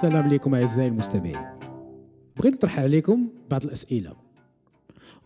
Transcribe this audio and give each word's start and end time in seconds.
السلام 0.00 0.24
عليكم 0.24 0.54
أعزائي 0.54 0.88
المستمعين. 0.88 1.46
بغيت 2.36 2.54
نطرح 2.54 2.78
عليكم 2.78 3.28
بعض 3.50 3.64
الأسئلة. 3.64 4.16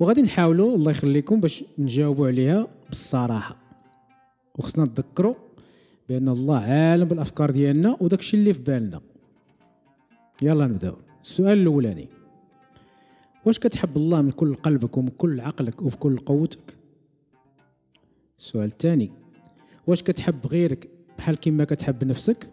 وغادي 0.01 0.23
نحاولوا 0.23 0.75
الله 0.75 0.91
يخليكم 0.91 1.41
باش 1.41 1.65
نجاوبوا 1.79 2.27
عليها 2.27 2.69
بالصراحة. 2.89 3.57
وخصنا 4.59 4.85
نتذكروا 4.85 5.35
بأن 6.09 6.29
الله 6.29 6.59
عالم 6.59 7.05
بالأفكار 7.05 7.51
ديالنا 7.51 7.97
وداكشي 8.01 8.37
اللي 8.37 8.55
في 8.55 8.61
بالنا. 8.63 9.01
يلا 10.43 10.67
نبداو 10.67 10.97
السؤال 11.23 11.59
الأولاني. 11.59 12.09
واش 13.45 13.59
كتحب 13.59 13.97
الله 13.97 14.23
من 14.23 14.31
كل 14.31 14.55
قلبك 14.55 14.97
ومن 14.97 15.09
كل 15.09 15.41
عقلك 15.41 15.83
وبكل 15.83 16.17
قوتك؟ 16.17 16.77
السؤال 18.39 18.67
الثاني 18.67 19.11
واش 19.87 20.03
كتحب 20.03 20.47
غيرك 20.47 20.89
بحال 21.19 21.37
كما 21.41 21.65
كتحب 21.65 22.05
نفسك؟ 22.05 22.49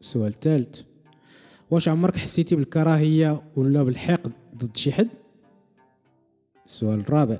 السؤال 0.00 0.28
الثالث 0.28 0.87
واش 1.70 1.88
عمرك 1.88 2.16
حسيتي 2.16 2.56
بالكراهية 2.56 3.42
ولا 3.56 3.82
بالحقد 3.82 4.32
ضد 4.56 4.76
شي 4.76 4.92
حد؟ 4.92 5.08
السؤال 6.66 7.00
الرابع. 7.00 7.38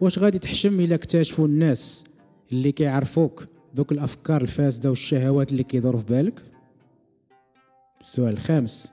واش 0.00 0.18
غادي 0.18 0.38
تحشم 0.38 0.80
إلا 0.80 0.94
اكتشفوا 0.94 1.46
الناس 1.46 2.04
اللي 2.52 2.72
كيعرفوك 2.72 3.46
دوك 3.74 3.92
الأفكار 3.92 4.42
الفاسدة 4.42 4.90
والشهوات 4.90 5.52
اللي 5.52 5.62
كيدوروا 5.62 6.00
في 6.00 6.06
بالك؟ 6.06 6.42
السؤال 8.00 8.32
الخامس. 8.32 8.92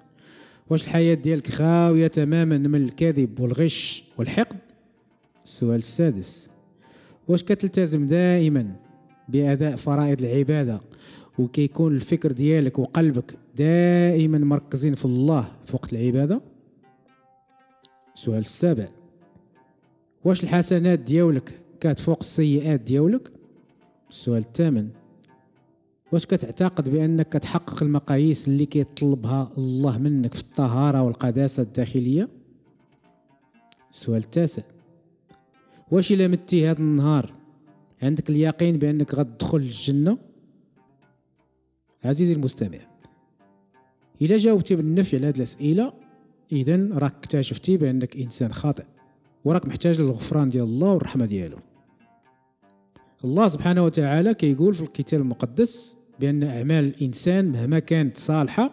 واش 0.70 0.84
الحياة 0.84 1.14
ديالك 1.14 1.48
خاوية 1.48 2.08
تماما 2.08 2.58
من 2.58 2.84
الكذب 2.84 3.40
والغش 3.40 4.04
والحقد؟ 4.18 4.58
السؤال 5.46 5.80
السادس. 5.80 6.50
واش 7.28 7.44
كتلتزم 7.44 8.06
دائما 8.06 8.76
بأداء 9.30 9.76
فرائض 9.76 10.22
العبادة 10.22 10.82
وكيكون 11.40 11.96
الفكر 11.96 12.32
ديالك 12.32 12.80
وقلبك 12.80 13.36
دائما 13.58 14.38
مركزين 14.38 14.94
في 14.94 15.06
الله 15.06 15.52
في 15.66 15.76
وقت 15.76 15.94
العبادة؟ 15.94 16.42
السؤال 18.16 18.40
السابع. 18.40 18.86
واش 20.26 20.44
الحسنات 20.44 21.00
ديالك 21.00 21.62
كتفوق 21.80 22.18
السيئات 22.22 22.80
ديالك؟ 22.80 23.32
السؤال 24.10 24.42
الثامن. 24.42 24.90
واش 26.12 26.26
كتعتقد 26.26 26.90
بأنك 26.90 27.30
كتحقق 27.30 27.84
المقاييس 27.84 28.48
اللي 28.48 28.66
كيطلبها 28.66 29.52
الله 29.58 29.98
منك 29.98 30.34
في 30.34 30.42
الطهارة 30.42 31.02
والقداسة 31.02 31.64
الداخلية؟ 31.64 32.30
السؤال 33.92 34.18
التاسع. 34.18 34.64
واش 35.92 36.12
إلا 36.12 36.28
متي 36.28 36.68
هذا 36.70 36.80
النهار 36.80 37.34
عندك 38.02 38.30
اليقين 38.30 38.78
بأنك 38.78 39.14
غتدخل 39.16 39.58
الجنة؟ 39.58 40.18
عزيزي 42.04 42.34
المستمع 42.34 42.97
الا 44.22 44.38
جاوبتي 44.38 44.76
بالنفي 44.76 45.18
على 45.18 45.28
هذه 45.28 45.38
الأسئلة 45.38 45.94
إذا 46.52 46.90
راك 46.94 47.14
اكتشفتي 47.14 47.78
بأنك 47.78 48.18
إنسان 48.18 48.54
خاطئ 48.54 48.84
وراك 49.46 49.66
محتاج 49.66 50.02
للغفران 50.02 50.50
ديال 50.50 50.64
الله 50.64 50.94
والرحمة 50.94 51.26
ديالو. 51.26 51.58
الله 53.24 53.50
سبحانه 53.50 53.86
وتعالى 53.86 54.34
كيقول 54.34 54.74
في 54.74 54.82
الكتاب 54.82 55.22
المقدس 55.22 55.98
بأن 56.20 56.44
أعمال 56.44 56.86
الإنسان 56.86 57.52
مهما 57.52 57.80
كانت 57.80 58.18
صالحة 58.18 58.72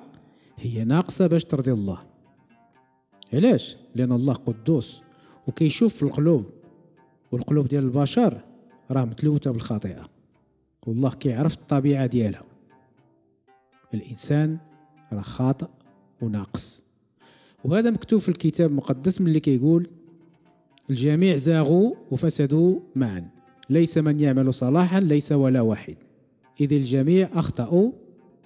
هي 0.57 0.85
ناقصة 0.85 1.27
باش 1.27 1.45
ترضي 1.45 1.73
الله. 1.73 1.99
علاش؟ 3.33 3.77
لأن 3.95 4.13
الله 4.13 4.35
قدوس 4.35 5.03
وكيشوف 5.47 5.95
في 5.95 6.03
القلوب 6.03 6.45
والقلوب 7.33 7.69
ديال 7.69 7.85
البشر 7.85 8.41
راه 8.91 9.05
متلوثة 9.05 9.51
بالخطيئه 9.51 10.09
والله 10.87 11.11
كيعرف 11.11 11.55
الطبيعة 11.55 12.07
ديالها. 12.07 12.43
الإنسان 13.95 14.59
راه 15.13 15.23
خاطئ 15.23 15.67
وناقص. 16.23 16.85
وهذا 17.65 17.91
مكتوب 17.91 18.21
في 18.21 18.29
الكتاب 18.29 18.71
المقدس 18.71 19.21
من 19.21 19.27
اللي 19.27 19.41
كيقول 19.41 19.89
الجميع 20.91 21.37
زاغوا 21.37 21.95
وفسدوا 22.11 22.81
معا. 22.97 23.29
ليس 23.71 23.99
من 23.99 24.21
يعمل 24.21 24.55
صلاحا 24.55 25.01
ليس 25.01 25.33
ولا 25.33 25.61
واحد 25.61 25.97
إذ 26.61 26.73
الجميع 26.73 27.29
أخطأوا 27.33 27.93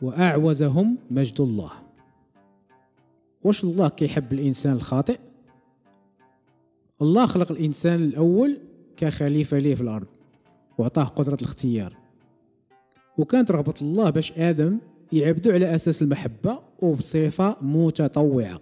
وأعوزهم 0.02 0.98
مجد 1.10 1.40
الله. 1.40 1.70
واش 3.44 3.64
الله 3.64 3.88
كيحب 3.88 4.32
الإنسان 4.32 4.72
الخاطئ؟ 4.72 5.18
الله 7.02 7.26
خلق 7.26 7.52
الإنسان 7.52 8.04
الأول 8.04 8.58
كخليفة 8.96 9.58
ليه 9.58 9.74
في 9.74 9.80
الأرض 9.80 10.06
وعطاه 10.78 11.04
قدرة 11.04 11.34
الاختيار. 11.34 11.96
وكانت 13.18 13.50
رغبة 13.50 13.74
الله 13.82 14.10
باش 14.10 14.32
آدم 14.32 14.78
يعبدوا 15.12 15.52
على 15.52 15.74
أساس 15.74 16.02
المحبة 16.02 16.58
وبصفة 16.82 17.56
متطوعة 17.62 18.60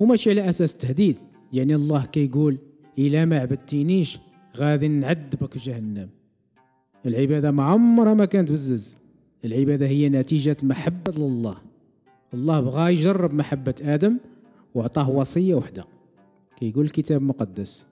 وماشي 0.00 0.30
على 0.30 0.48
أساس 0.48 0.72
التهديد. 0.72 1.16
يعني 1.52 1.74
الله 1.74 2.04
كيقول 2.04 2.58
إلا 2.98 3.24
ما 3.24 3.38
عبدتينيش 3.38 4.18
غادي 4.56 4.88
نعذبك 4.88 5.52
في 5.52 5.70
جهنم. 5.70 6.08
العبادة 7.06 7.50
ما 7.50 7.64
عمرها 7.64 8.14
ما 8.14 8.24
كانت 8.24 8.52
بزز. 8.52 8.96
العبادة 9.44 9.86
هي 9.86 10.08
نتيجة 10.08 10.56
محبة 10.62 11.12
لله. 11.12 11.56
الله 12.34 12.60
بغى 12.60 12.92
يجرب 12.92 13.34
محبة 13.34 13.74
آدم 13.82 14.18
وعطاه 14.74 15.10
وصية 15.10 15.54
وحدة. 15.54 15.84
كيقول 16.60 16.84
الكتاب 16.84 17.20
المقدس 17.20 17.86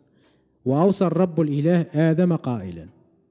وأوصى 0.64 1.06
الرب 1.06 1.40
الإله 1.40 1.86
آدم 2.10 2.36
قائلا 2.36 2.86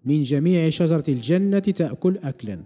من 0.05 0.21
جميع 0.21 0.69
شجرة 0.69 1.03
الجنة 1.09 1.59
تأكل 1.59 2.17
أكلا. 2.23 2.59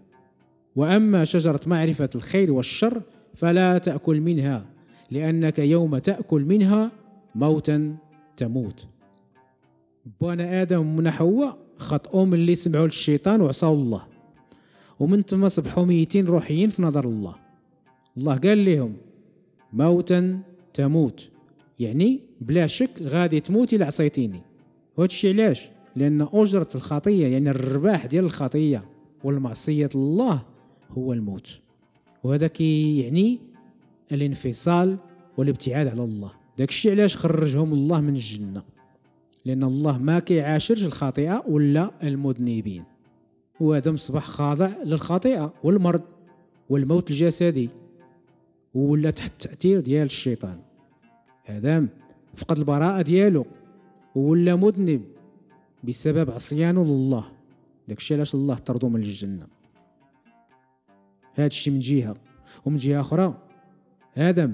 وأما 0.80 1.26
شجرة 1.26 1.60
معرفة 1.66 2.10
الخير 2.16 2.52
والشر 2.52 3.02
فلا 3.36 3.78
تأكل 3.78 4.22
منها 4.22 4.66
لأنك 5.12 5.60
يوم 5.60 5.98
تأكل 5.98 6.42
منها 6.42 6.92
موتا 7.36 7.96
تموت. 8.38 8.86
بوانا 10.22 10.62
آدم 10.62 10.80
ومن 10.80 11.12
حواء 11.12 11.58
خطأوا 11.78 12.26
من 12.26 12.34
اللي 12.34 12.56
سمعوا 12.56 12.86
للشيطان 12.86 13.42
وعصوا 13.42 13.76
الله 13.76 14.04
ومن 15.00 15.22
ثم 15.22 15.48
صبحوا 15.48 15.86
ميتين 15.86 16.26
روحيين 16.26 16.70
في 16.70 16.82
نظر 16.82 17.06
الله. 17.06 17.36
الله 18.18 18.36
قال 18.36 18.66
لهم 18.66 18.94
موتا 19.74 20.40
تموت 20.74 21.30
يعني 21.80 22.20
بلا 22.42 22.68
شك 22.68 23.02
غادي 23.02 23.40
تموت 23.40 23.74
إلا 23.74 23.86
عصيتيني. 23.86 24.42
وهادشي 24.98 25.30
علاش؟ 25.30 25.70
لأن 25.96 26.28
أجرة 26.34 26.70
الخطية 26.76 27.28
يعني 27.28 27.50
الرباح 27.50 28.06
ديال 28.06 28.26
الخطية 28.26 28.84
والمعصية 29.24 29.90
الله 29.96 30.49
هو 30.92 31.14
الموت. 31.14 31.60
وهذا 32.24 32.48
كي 32.48 33.00
يعني 33.00 33.40
الانفصال 34.12 34.98
والابتعاد 35.38 35.88
على 35.88 36.04
الله. 36.04 36.32
داكشي 36.58 36.92
علاش 36.92 37.18
خرجهم 37.18 37.74
الله 37.74 38.02
من 38.02 38.16
الجنة. 38.16 38.64
لأن 39.46 39.64
الله 39.64 39.98
ما 39.98 40.20
كيعاشرش 40.20 40.84
الخاطئة 40.84 41.44
ولا 41.48 41.92
المذنبين. 42.04 42.84
وآدم 43.60 43.98
صبح 43.98 44.24
خاضع 44.24 44.72
للخطيئة 44.84 45.54
والمرض 45.64 46.02
والموت 46.70 47.12
الجسدي. 47.12 47.70
ولا 48.74 49.10
تحت 49.12 49.32
التأثير 49.32 49.80
ديال 49.80 50.06
الشيطان. 50.06 50.60
آدم 51.48 51.88
فقد 52.36 52.58
البراءة 52.58 53.02
ديالو. 53.02 53.46
ولا 54.16 54.56
مذنب 54.56 55.02
بسبب 55.84 56.32
عصيانه 56.32 56.84
لله 56.84 57.26
داكشي 57.88 58.14
علاش 58.16 58.36
الله 58.36 58.56
طردو 58.56 58.90
من 58.90 59.00
الجنة 61.40 61.46
هادشي 61.46 61.72
من 61.72 61.80
جهة 61.80 62.16
ومن 62.66 62.78
جهة 62.78 63.02
أخرى 63.02 63.38
آدم 64.18 64.54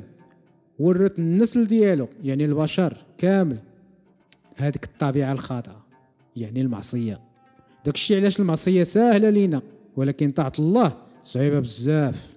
ورث 0.79 1.19
النسل 1.19 1.67
ديالو 1.67 2.07
يعني 2.23 2.45
البشر 2.45 2.97
كامل 3.17 3.59
هذيك 4.55 4.83
الطبيعة 4.83 5.31
الخاطئة 5.31 5.85
يعني 6.35 6.61
المعصية. 6.61 7.19
داك 7.85 7.95
الشيء 7.95 8.17
علاش 8.17 8.39
المعصية 8.39 8.83
سهلة 8.83 9.29
لينا 9.29 9.61
ولكن 9.95 10.31
طاعة 10.31 10.53
الله 10.59 10.97
صعيبة 11.23 11.59
بزاف. 11.59 12.33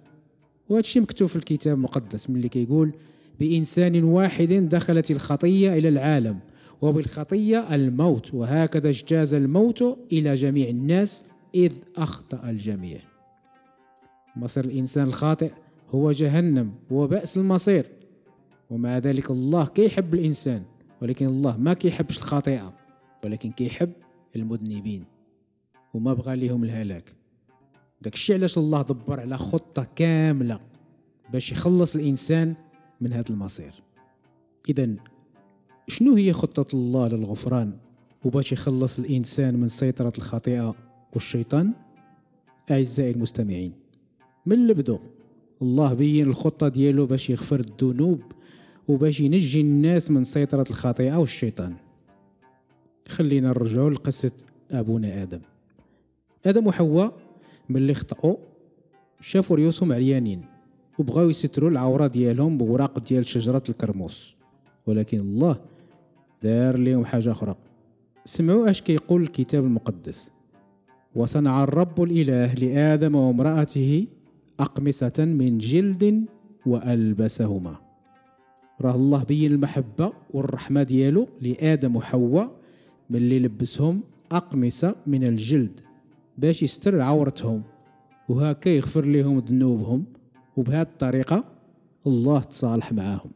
وهذا 0.68 0.80
الشيء 0.80 1.02
مكتوب 1.02 1.28
في 1.28 1.36
الكتاب 1.36 1.76
المقدس 1.76 2.30
من 2.30 2.36
اللي 2.36 2.48
كيقول 2.48 2.92
بإنسان 3.40 4.04
واحد 4.04 4.52
دخلت 4.52 5.10
الخطية 5.10 5.78
إلى 5.78 5.88
العالم 5.88 6.38
وبالخطية 6.82 7.74
الموت 7.74 8.34
وهكذا 8.34 8.88
اجتاز 8.88 9.34
الموت 9.34 9.98
إلى 10.12 10.34
جميع 10.34 10.68
الناس 10.68 11.22
إذ 11.54 11.72
أخطأ 11.96 12.50
الجميع. 12.50 13.00
مصير 14.38 14.64
الإنسان 14.64 15.06
الخاطئ 15.06 15.52
هو 15.94 16.12
جهنم 16.12 16.72
وبأس 16.90 17.36
المصير. 17.36 17.86
ومع 18.70 18.98
ذلك 18.98 19.30
الله 19.30 19.66
كيحب 19.66 20.14
الإنسان 20.14 20.62
ولكن 21.02 21.26
الله 21.26 21.56
ما 21.56 21.74
كيحبش 21.74 22.18
الخطيئة 22.18 22.74
ولكن 23.24 23.52
كيحب 23.52 23.92
المذنبين. 24.36 25.04
وما 25.94 26.14
بغى 26.14 26.36
لهم 26.36 26.64
الهلاك. 26.64 27.12
داك 28.02 28.14
الشيء 28.14 28.36
علاش 28.36 28.58
الله 28.58 28.82
دبر 28.82 29.20
على 29.20 29.38
خطة 29.38 29.86
كاملة 29.96 30.60
باش 31.32 31.52
يخلص 31.52 31.94
الإنسان 31.94 32.54
من 33.00 33.12
هذا 33.12 33.30
المصير. 33.30 33.72
إذا 34.68 34.94
شنو 35.88 36.14
هي 36.14 36.32
خطة 36.32 36.76
الله 36.76 37.08
للغفران؟ 37.08 37.72
وباش 38.24 38.52
يخلص 38.52 38.98
الإنسان 38.98 39.56
من 39.56 39.68
سيطرة 39.68 40.12
الخطيئة 40.18 40.74
والشيطان؟ 41.12 41.72
أعزائي 42.70 43.10
المستمعين 43.10 43.72
من 44.48 44.52
اللي 44.52 44.74
بدو 44.74 44.98
الله 45.62 45.94
بين 45.94 46.26
الخطة 46.26 46.68
ديالو 46.68 47.06
باش 47.06 47.30
يغفر 47.30 47.60
الذنوب 47.60 48.20
وباش 48.88 49.20
ينجي 49.20 49.60
الناس 49.60 50.10
من 50.10 50.24
سيطرة 50.24 50.64
الخطيئة 50.70 51.16
والشيطان. 51.16 51.74
خلينا 53.08 53.48
نرجعوا 53.48 53.90
لقصة 53.90 54.32
أبونا 54.70 55.22
آدم. 55.22 55.40
آدم 56.46 56.66
وحواء 56.66 57.12
ملي 57.68 57.94
خطأوا 57.94 58.36
شافوا 59.20 59.56
ريوسهم 59.56 59.92
عريانين 59.92 60.44
وبغاو 60.98 61.28
يستروا 61.28 61.70
العورة 61.70 62.06
ديالهم 62.06 62.58
بوراق 62.58 62.98
ديال 62.98 63.26
شجرة 63.26 63.62
الكرموس. 63.68 64.36
ولكن 64.86 65.18
الله 65.18 65.56
دار 66.42 66.76
لهم 66.76 67.04
حاجة 67.04 67.30
أخرى. 67.30 67.56
سمعوا 68.24 68.70
أش 68.70 68.82
كيقول 68.82 69.22
الكتاب 69.22 69.64
المقدس. 69.64 70.30
وصنع 71.14 71.64
الرب 71.64 72.02
الإله 72.02 72.54
لآدم 72.54 73.14
وامرأته 73.14 74.06
أقمصة 74.60 75.18
من 75.18 75.58
جلد 75.58 76.24
وألبسهما. 76.66 77.76
راه 78.80 78.94
الله 78.94 79.24
بين 79.24 79.52
المحبة 79.52 80.12
والرحمة 80.34 80.82
ديالو 80.82 81.28
لآدم 81.40 81.96
وحواء 81.96 82.50
ملي 83.10 83.38
لبسهم 83.38 84.00
أقمصة 84.32 84.96
من 85.06 85.24
الجلد 85.24 85.80
باش 86.38 86.62
يستر 86.62 87.00
عورتهم 87.00 87.62
وهكا 88.28 88.68
يغفر 88.68 89.04
لهم 89.04 89.38
ذنوبهم 89.38 90.04
وبهذه 90.56 90.82
الطريقة 90.82 91.44
الله 92.06 92.40
تصالح 92.40 92.92
معاهم. 92.92 93.30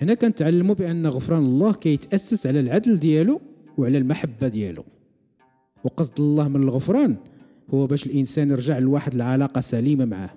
هنا 0.00 0.14
كنتعلموا 0.14 0.74
بأن 0.74 1.06
غفران 1.06 1.42
الله 1.42 1.72
كيتأسس 1.72 2.46
على 2.46 2.60
العدل 2.60 2.98
ديالو 2.98 3.38
وعلى 3.78 3.98
المحبة 3.98 4.48
ديالو. 4.48 4.84
وقصد 5.84 6.20
الله 6.20 6.48
من 6.48 6.62
الغفران 6.62 7.16
هو 7.74 7.86
باش 7.86 8.06
الإنسان 8.06 8.50
يرجع 8.50 8.78
لواحد 8.78 9.14
العلاقة 9.14 9.60
سليمة 9.60 10.04
معاه. 10.04 10.30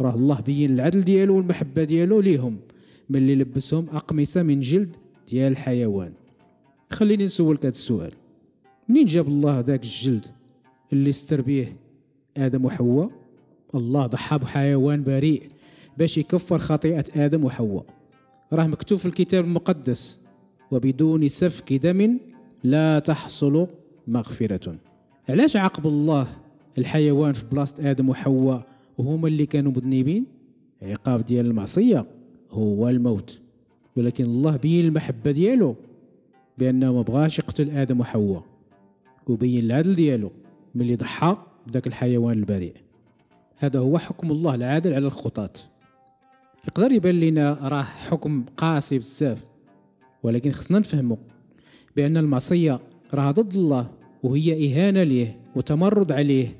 راه 0.00 0.14
الله 0.14 0.40
بين 0.40 0.74
العدل 0.74 1.04
ديالو 1.04 1.36
والمحبة 1.36 1.84
ديالو 1.84 2.20
ليهم. 2.20 2.56
ملي 3.10 3.34
لبسهم 3.34 3.86
أقمصة 3.92 4.42
من 4.42 4.60
جلد 4.60 4.96
ديال 5.28 5.52
الحيوان. 5.52 6.12
خليني 6.90 7.24
نسولك 7.24 7.58
هذا 7.58 7.68
السؤال. 7.68 8.12
منين 8.88 9.06
جاب 9.06 9.28
الله 9.28 9.60
ذاك 9.60 9.82
الجلد 9.82 10.26
اللي 10.92 11.12
ستر 11.12 11.40
بيه 11.40 11.76
آدم 12.36 12.64
وحواء؟ 12.64 13.10
الله 13.74 14.06
ضحى 14.06 14.38
بحيوان 14.38 15.04
بريء 15.04 15.42
باش 15.98 16.18
يكفر 16.18 16.58
خطيئة 16.58 17.04
آدم 17.16 17.44
وحواء. 17.44 17.84
راه 18.52 18.66
مكتوب 18.66 18.98
في 18.98 19.06
الكتاب 19.06 19.44
المقدس 19.44 20.20
وبدون 20.70 21.28
سفك 21.28 21.72
دم 21.72 22.18
لا 22.64 22.98
تحصل 22.98 23.66
مغفرة. 24.08 24.76
علاش 25.28 25.56
عاقب 25.56 25.86
الله 25.86 26.26
الحيوان 26.78 27.32
في 27.32 27.44
بلاصة 27.52 27.90
آدم 27.90 28.08
وحواء 28.08 28.66
وهما 28.98 29.28
اللي 29.28 29.46
كانوا 29.46 29.72
مذنبين؟ 29.72 30.26
عقاب 30.82 31.24
ديال 31.24 31.46
المعصية 31.46 32.06
هو 32.50 32.88
الموت. 32.88 33.40
ولكن 33.96 34.24
الله 34.24 34.56
بين 34.56 34.84
المحبة 34.84 35.30
ديالو 35.30 35.76
بأنه 36.58 36.92
ما 36.92 37.02
بغاش 37.02 37.38
يقتل 37.38 37.70
آدم 37.70 38.00
وحواء. 38.00 38.44
وبين 39.26 39.64
العدل 39.64 39.94
ديالو 39.94 40.30
ملي 40.74 40.96
ضحى 40.96 41.36
بداك 41.66 41.86
الحيوان 41.86 42.38
البريء. 42.38 42.74
هذا 43.56 43.78
هو 43.78 43.98
حكم 43.98 44.30
الله 44.30 44.54
العادل 44.54 44.94
على 44.94 45.06
الخطاة. 45.06 45.52
يقدر 46.68 46.92
يبان 46.92 47.20
لنا 47.20 47.58
راه 47.62 47.82
حكم 47.82 48.44
قاسي 48.56 48.98
بزاف. 48.98 49.44
ولكن 50.22 50.52
خصنا 50.52 50.78
نفهموا 50.78 51.16
بأن 51.96 52.16
المعصية 52.16 52.80
راه 53.14 53.30
ضد 53.30 53.54
الله. 53.54 54.01
وهي 54.22 54.72
إهانة 54.72 55.02
ليه 55.02 55.40
وتمرد 55.56 56.12
عليه. 56.12 56.56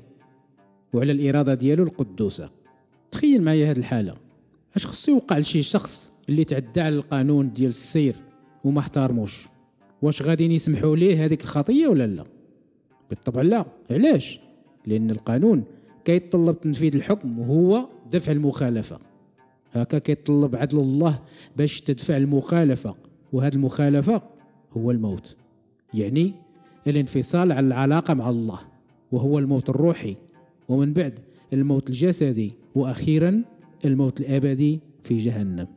وعلى 0.93 1.11
الإرادة 1.11 1.53
ديالو 1.53 1.83
القدوسة. 1.83 2.49
تخيل 3.11 3.41
معايا 3.41 3.71
هذه 3.71 3.77
الحالة. 3.77 4.15
أش 4.75 4.85
خصو 4.85 5.11
يوقع 5.11 5.37
لشي 5.37 5.61
شخص 5.61 6.11
اللي 6.29 6.43
تعدى 6.43 6.81
على 6.81 6.95
القانون 6.95 7.53
ديال 7.53 7.69
السير 7.69 8.15
وما 8.63 8.79
احترموش؟ 8.79 9.47
واش 10.01 10.21
غادي 10.21 10.45
يسمحوا 10.45 10.95
ليه 10.95 11.25
هذيك 11.25 11.41
الخطية 11.41 11.87
ولا 11.87 12.07
لا؟ 12.07 12.23
بالطبع 13.09 13.41
لا. 13.41 13.65
علاش؟ 13.91 14.39
لأن 14.85 15.09
القانون 15.09 15.63
كيتطلب 16.05 16.61
تنفيذ 16.61 16.95
الحكم 16.95 17.39
وهو 17.39 17.89
دفع 18.11 18.31
المخالفة. 18.31 18.99
هكا 19.73 19.97
كيتطلب 19.97 20.55
عدل 20.55 20.79
الله 20.79 21.19
باش 21.57 21.81
تدفع 21.81 22.17
المخالفة. 22.17 22.95
وهذه 23.33 23.53
المخالفة 23.55 24.21
هو 24.77 24.91
الموت. 24.91 25.35
يعني 25.93 26.33
الانفصال 26.87 27.51
عن 27.51 27.67
العلاقة 27.67 28.13
مع 28.13 28.29
الله 28.29 28.59
وهو 29.11 29.39
الموت 29.39 29.69
الروحي. 29.69 30.15
ومن 30.69 30.93
بعد 30.93 31.19
الموت 31.53 31.89
الجسدي 31.89 32.51
وأخيرا 32.75 33.43
الموت 33.85 34.21
الأبدي 34.21 34.81
في 35.03 35.17
جهنم. 35.17 35.67